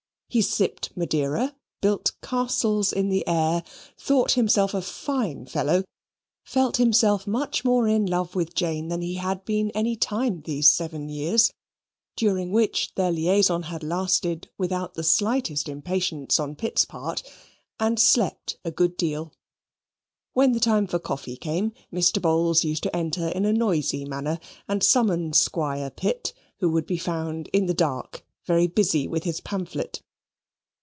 He 0.33 0.41
sipped 0.41 0.95
Madeira: 0.95 1.57
built 1.81 2.13
castles 2.21 2.93
in 2.93 3.09
the 3.09 3.27
air: 3.27 3.65
thought 3.97 4.31
himself 4.31 4.73
a 4.73 4.81
fine 4.81 5.45
fellow: 5.45 5.83
felt 6.45 6.77
himself 6.77 7.27
much 7.27 7.65
more 7.65 7.85
in 7.85 8.05
love 8.05 8.33
with 8.33 8.55
Jane 8.55 8.87
than 8.87 9.01
he 9.01 9.15
had 9.15 9.43
been 9.43 9.71
any 9.71 9.97
time 9.97 10.39
these 10.43 10.71
seven 10.71 11.09
years, 11.09 11.51
during 12.15 12.49
which 12.53 12.95
their 12.95 13.11
liaison 13.11 13.63
had 13.63 13.83
lasted 13.83 14.47
without 14.57 14.93
the 14.93 15.03
slightest 15.03 15.67
impatience 15.67 16.39
on 16.39 16.55
Pitt's 16.55 16.85
part 16.85 17.23
and 17.77 17.99
slept 17.99 18.57
a 18.63 18.71
good 18.71 18.95
deal. 18.95 19.33
When 20.31 20.53
the 20.53 20.61
time 20.61 20.87
for 20.87 20.97
coffee 20.97 21.35
came, 21.35 21.73
Mr. 21.91 22.21
Bowls 22.21 22.63
used 22.63 22.83
to 22.83 22.95
enter 22.95 23.27
in 23.27 23.43
a 23.43 23.51
noisy 23.51 24.05
manner, 24.05 24.39
and 24.65 24.81
summon 24.81 25.33
Squire 25.33 25.89
Pitt, 25.89 26.31
who 26.59 26.69
would 26.69 26.85
be 26.85 26.97
found 26.97 27.49
in 27.51 27.65
the 27.65 27.73
dark 27.73 28.25
very 28.45 28.67
busy 28.67 29.09
with 29.09 29.25
his 29.25 29.41
pamphlet. 29.41 30.01